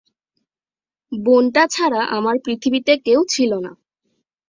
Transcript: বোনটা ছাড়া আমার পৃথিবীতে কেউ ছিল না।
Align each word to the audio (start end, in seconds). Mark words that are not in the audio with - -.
বোনটা 1.11 1.63
ছাড়া 1.67 2.01
আমার 2.17 2.35
পৃথিবীতে 2.45 2.93
কেউ 3.05 3.19
ছিল 3.29 3.51
না। 3.59 3.71